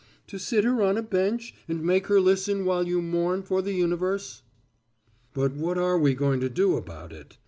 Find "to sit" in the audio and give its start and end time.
0.29-0.63